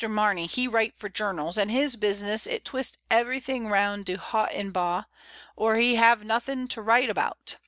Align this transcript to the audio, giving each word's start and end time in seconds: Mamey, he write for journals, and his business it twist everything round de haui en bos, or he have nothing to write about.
Mamey, 0.09 0.47
he 0.47 0.67
write 0.67 0.97
for 0.97 1.09
journals, 1.09 1.59
and 1.59 1.69
his 1.69 1.95
business 1.95 2.47
it 2.47 2.65
twist 2.65 2.97
everything 3.11 3.67
round 3.67 4.05
de 4.05 4.17
haui 4.17 4.47
en 4.51 4.71
bos, 4.71 5.03
or 5.55 5.75
he 5.75 5.93
have 5.93 6.23
nothing 6.23 6.67
to 6.69 6.81
write 6.81 7.11
about. 7.11 7.57